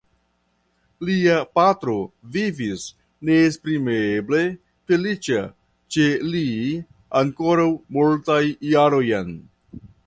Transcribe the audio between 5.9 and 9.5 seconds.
ĉe li ankoraŭ multajn jarojn.